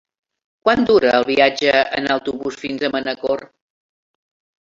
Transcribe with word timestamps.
Quant 0.67 0.85
dura 0.89 1.11
el 1.17 1.27
viatge 1.27 1.75
en 1.99 2.09
autobús 2.15 2.57
fins 2.63 2.87
a 2.87 2.91
Manacor? 2.97 3.45